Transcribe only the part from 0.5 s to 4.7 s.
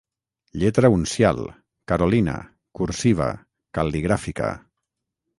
Lletra uncial, carolina, cursiva, cal·ligràfica.